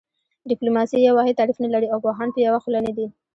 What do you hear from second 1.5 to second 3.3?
نه لري او پوهان په یوه خوله نه دي